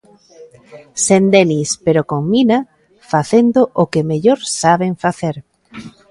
[1.05, 2.59] Sen Denis, pero con Mina,
[3.11, 5.35] facendo o que mellor saben facer.